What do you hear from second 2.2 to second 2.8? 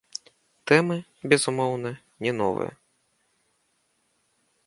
не новыя.